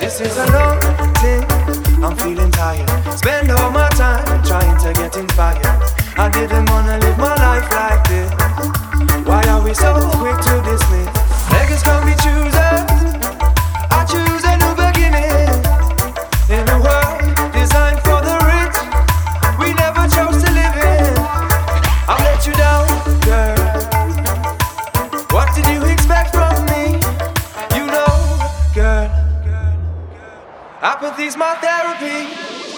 [0.00, 0.80] This is a long
[1.22, 1.44] thing.
[2.02, 2.88] I'm feeling tired.
[3.16, 5.64] Spend all my time trying to get inspired.
[6.16, 8.32] I didn't wanna live my life like this.
[9.28, 10.40] Why are we so quick
[31.00, 32.77] Apathy's my therapy.